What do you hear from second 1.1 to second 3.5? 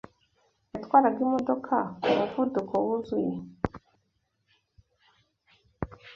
imodoka ku muvuduko wuzuye.